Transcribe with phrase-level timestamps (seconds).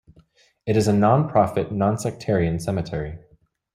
[0.65, 3.19] It is a non-profit, non-sectarian cemetery.